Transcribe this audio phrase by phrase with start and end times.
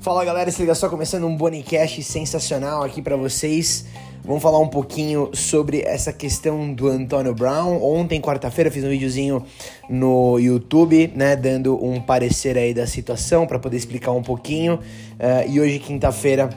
[0.00, 3.84] Fala galera, se liga só, começando um Bonicast sensacional aqui para vocês.
[4.24, 7.82] Vamos falar um pouquinho sobre essa questão do Antônio Brown.
[7.82, 9.44] Ontem, quarta-feira, fiz um videozinho
[9.90, 14.76] no YouTube, né, dando um parecer aí da situação para poder explicar um pouquinho.
[14.76, 16.48] Uh, e hoje, quinta-feira,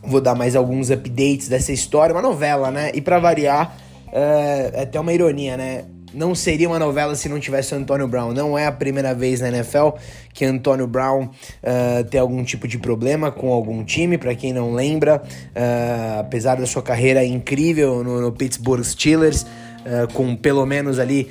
[0.00, 2.92] vou dar mais alguns updates dessa história, uma novela, né?
[2.94, 3.76] E para variar,
[4.06, 5.86] uh, é até uma ironia, né?
[6.12, 8.32] Não seria uma novela se não tivesse o Antônio Brown.
[8.32, 9.90] Não é a primeira vez na NFL
[10.32, 14.18] que Antônio Brown uh, tem algum tipo de problema com algum time.
[14.18, 20.12] Para quem não lembra, uh, apesar da sua carreira incrível no, no Pittsburgh Steelers, uh,
[20.12, 21.30] com pelo menos ali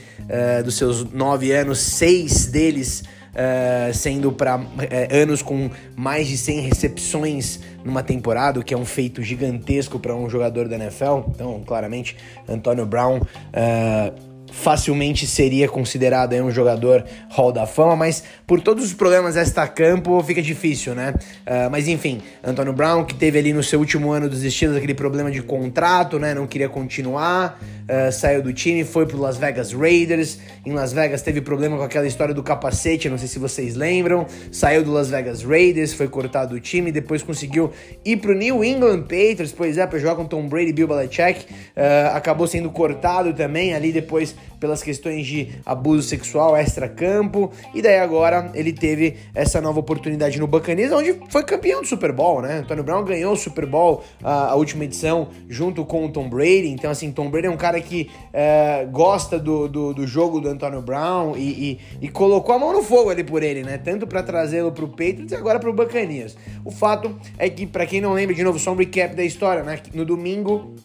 [0.63, 4.64] dos seus nove anos, seis deles Uh, sendo para uh,
[5.11, 10.16] anos com mais de 100 recepções numa temporada, o que é um feito gigantesco para
[10.16, 11.30] um jogador da NFL.
[11.30, 12.17] Então, claramente,
[12.48, 18.94] Antônio Brown uh, facilmente seria considerado um jogador Hall da Fama, mas por todos os
[18.94, 21.14] problemas extra-campo fica difícil, né?
[21.45, 24.94] Uh, mas enfim, Antônio Brown, que teve ali no seu último ano dos Steelers aquele
[24.94, 26.33] problema de contrato, né?
[26.33, 30.39] Não queria continuar, uh, saiu do time, foi pro Las Vegas Raiders.
[30.66, 34.25] Em Las Vegas teve problema com aquela história do capacete, não sei se vocês lembram.
[34.52, 37.72] Saiu do Las Vegas Raiders, foi cortado do time, depois conseguiu
[38.03, 41.45] ir pro New England Patriots, pois é, pra jogar com Tom Brady e Bill Belichick.
[41.50, 47.52] Uh, acabou sendo cortado também ali depois pelas questões de abuso sexual extra-campo.
[47.73, 52.12] E daí agora ele teve essa nova oportunidade no Buccaneers, onde foi campeão do Super
[52.12, 52.60] Bowl, né?
[52.60, 56.67] Antônio Brown ganhou o Super Bowl, a, a última edição, junto com o Tom Brady.
[56.67, 60.50] Então, assim, Tom Brady é um cara que é, gosta do, do, do, jogo do
[60.50, 63.78] Antônio Brown e, e, e, colocou a mão no fogo ali por ele, né?
[63.78, 66.36] Tanto para trazê-lo pro Patriots e agora pro Buccaneers.
[66.66, 69.64] O fato é que, para quem não lembra, de novo, só um recap da história,
[69.64, 69.80] né?
[69.94, 70.76] No domingo,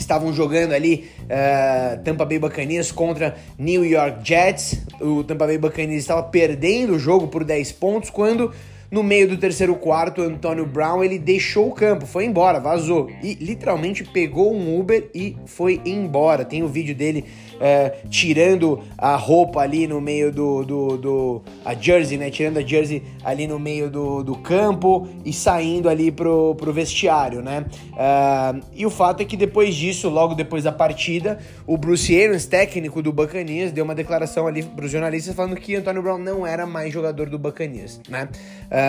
[0.00, 4.80] estavam jogando ali uh, Tampa Bay Buccaneers contra New York Jets.
[5.00, 8.52] O Tampa Bay Buccaneers estava perdendo o jogo por 10 pontos quando
[8.90, 13.34] no meio do terceiro quarto, Antônio Brown ele deixou o campo, foi embora, vazou e
[13.34, 16.44] literalmente pegou um Uber e foi embora.
[16.44, 17.24] Tem o vídeo dele
[17.60, 22.30] é, tirando a roupa ali no meio do, do, do, a jersey, né?
[22.30, 27.42] Tirando a jersey ali no meio do, do campo e saindo ali pro, pro vestiário,
[27.42, 27.66] né?
[27.92, 32.46] Uh, e o fato é que depois disso, logo depois da partida, o Bruce Arians,
[32.46, 36.66] técnico do Buccaneers, deu uma declaração ali pros jornalistas falando que Antônio Brown não era
[36.66, 38.28] mais jogador do Buccaneers, né?
[38.66, 38.79] Uh,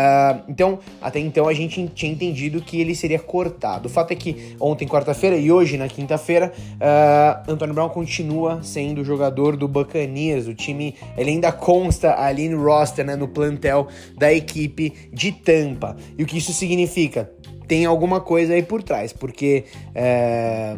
[0.47, 3.87] então, até então a gente tinha entendido que ele seria cortado.
[3.87, 9.03] O fato é que ontem, quarta-feira, e hoje, na quinta-feira, uh, Antônio Brown continua sendo
[9.03, 10.47] jogador do Buccaneers.
[10.47, 13.87] O time ele ainda consta ali no roster, né, no plantel
[14.17, 15.95] da equipe de Tampa.
[16.17, 17.31] E o que isso significa?
[17.67, 19.63] Tem alguma coisa aí por trás, porque
[19.95, 20.77] é,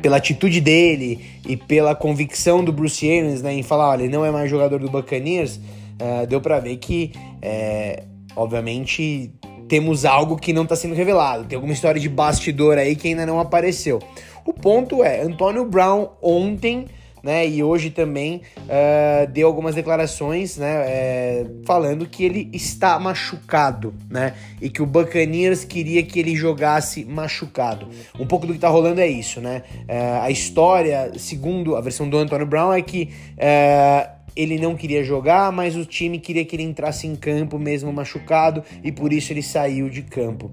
[0.00, 4.24] pela atitude dele e pela convicção do Bruce Arians né, em falar, olha, ele não
[4.24, 5.58] é mais jogador do Buccaneers,
[5.98, 8.04] é, deu para ver que, é,
[8.36, 9.32] obviamente,
[9.68, 11.44] temos algo que não está sendo revelado.
[11.44, 13.98] Tem alguma história de bastidor aí que ainda não apareceu.
[14.44, 16.86] O ponto é, Antônio Brown ontem
[17.22, 23.94] né, e hoje também uh, deu algumas declarações, né, é, falando que ele está machucado,
[24.08, 27.88] né, e que o Buccaneers queria que ele jogasse machucado.
[28.18, 32.08] Um pouco do que tá rolando é isso, né, uh, a história, segundo a versão
[32.08, 36.56] do Antônio Brown, é que uh, ele não queria jogar, mas o time queria que
[36.56, 40.50] ele entrasse em campo mesmo machucado e por isso ele saiu de campo.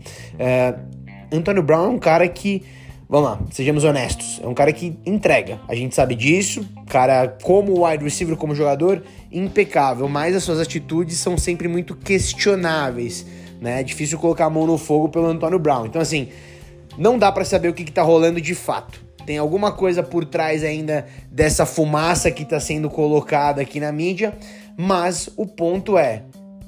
[1.31, 2.63] Antônio Brown é um cara que
[3.07, 4.41] Vamos lá, sejamos honestos.
[4.43, 5.59] É um cara que entrega.
[5.67, 6.67] A gente sabe disso.
[6.87, 10.09] Cara, como wide receiver, como jogador, impecável.
[10.09, 13.23] Mas as suas atitudes são sempre muito questionáveis.
[13.61, 13.81] Né?
[13.81, 15.85] É difícil colocar a mão no fogo pelo Antônio Brown.
[15.85, 16.29] Então, assim,
[16.97, 19.05] não dá para saber o que, que tá rolando de fato.
[19.25, 24.33] Tem alguma coisa por trás ainda dessa fumaça que está sendo colocada aqui na mídia.
[24.77, 26.23] Mas o ponto é: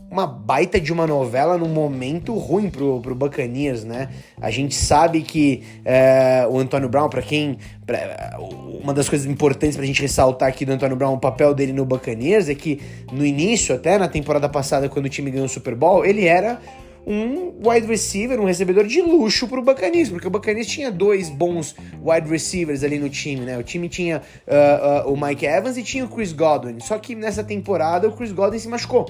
[0.10, 4.10] uma baita de uma novela num momento ruim pro, pro Buccaneers, né?
[4.40, 7.58] A gente sabe que é, o Antônio Brown, para quem.
[7.86, 8.38] Pra,
[8.82, 11.86] uma das coisas importantes pra gente ressaltar aqui do Antônio Brown, o papel dele no
[11.86, 12.80] Buccaneers, é que
[13.12, 16.60] no início, até na temporada passada, quando o time ganhou o Super Bowl, ele era
[17.08, 21.74] um wide receiver, um recebedor de luxo pro Buccaneers, porque o Buccaneers tinha dois bons
[22.04, 23.58] wide receivers ali no time, né?
[23.58, 27.16] O time tinha uh, uh, o Mike Evans e tinha o Chris Godwin, só que
[27.16, 29.06] nessa temporada o Chris Godwin se machucou.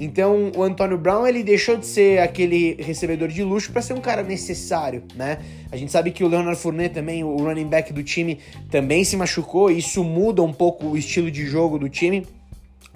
[0.00, 4.00] Então, o Antônio Brown, ele deixou de ser aquele recebedor de luxo para ser um
[4.00, 5.38] cara necessário, né?
[5.70, 8.38] A gente sabe que o Leonard Fournette também, o running back do time,
[8.70, 12.26] também se machucou, e isso muda um pouco o estilo de jogo do time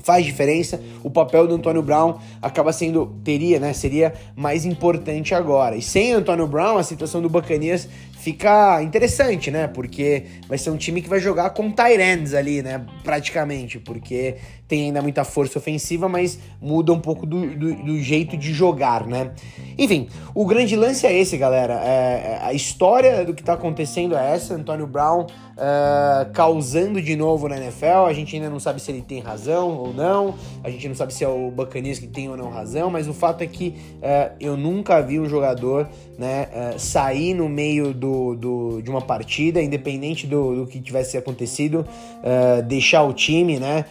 [0.02, 0.80] faz diferença.
[1.02, 5.76] O papel do Antônio Brown acaba sendo, teria, né, seria mais importante agora.
[5.76, 7.88] E sem Antônio Brown, a situação do Buccaneers
[8.22, 9.66] fica interessante, né?
[9.66, 12.86] Porque vai ser um time que vai jogar com Tyrants ali, né?
[13.02, 14.36] Praticamente, porque
[14.68, 19.08] tem ainda muita força ofensiva, mas muda um pouco do, do, do jeito de jogar,
[19.08, 19.32] né?
[19.76, 21.74] Enfim, o grande lance é esse, galera.
[21.84, 27.16] É, é a história do que tá acontecendo é essa: Antônio Brown uh, causando de
[27.16, 28.06] novo na NFL.
[28.06, 31.12] A gente ainda não sabe se ele tem razão ou não, a gente não sabe
[31.12, 34.34] se é o Buccaneers que tem ou não razão, mas o fato é que uh,
[34.40, 35.88] eu nunca vi um jogador
[36.18, 41.16] né, uh, sair no meio do, do, de uma partida, independente do, do que tivesse
[41.16, 41.86] acontecido,
[42.66, 43.84] deixar o time, né?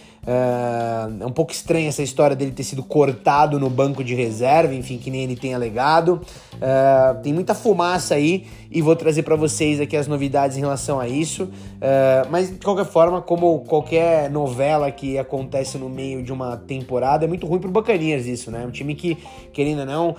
[1.19, 4.97] é um pouco estranha essa história dele ter sido cortado no banco de reserva, enfim,
[4.97, 6.21] que nem ele tem alegado.
[6.53, 10.99] Uh, tem muita fumaça aí e vou trazer para vocês aqui as novidades em relação
[10.99, 11.49] a isso.
[11.51, 17.25] Uh, mas de qualquer forma, como qualquer novela que acontece no meio de uma temporada,
[17.25, 18.65] é muito ruim pro Buccaneers isso, né?
[18.65, 19.17] Um time que,
[19.51, 20.15] querendo ou não, uh,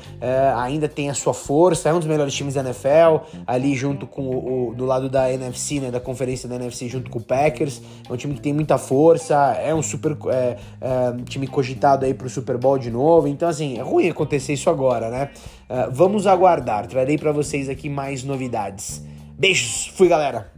[0.59, 4.23] ainda tem a sua força, é um dos melhores times da NFL, ali junto com
[4.23, 5.91] o, o, do lado da NFC, né?
[5.91, 7.81] Da conferência da NFC, junto com o Packers.
[8.09, 12.15] É um time que tem muita força, é um super é, é, time cogitado aí
[12.15, 13.29] pro Super Bowl de novo.
[13.29, 15.31] Então, assim, é ruim acontecer isso agora, né?
[15.69, 16.87] Uh, vamos aguardar.
[16.87, 19.03] Trarei para vocês aqui mais novidades.
[19.39, 20.52] Beijos, fui galera!